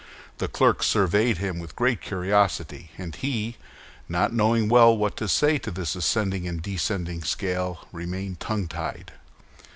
The 0.39 0.47
clerks 0.47 0.87
surveyed 0.87 1.37
him 1.37 1.59
with 1.59 1.75
great 1.75 2.01
curiosity, 2.01 2.89
and 2.97 3.13
he, 3.13 3.57
not 4.09 4.33
knowing 4.33 4.67
well 4.67 4.97
what 4.97 5.15
to 5.17 5.27
say 5.27 5.59
to 5.59 5.69
this 5.69 5.95
ascending 5.95 6.47
and 6.47 6.59
descending 6.59 7.21
scale, 7.23 7.87
remained 7.91 8.39
tongue 8.39 8.67
tied. 8.67 9.11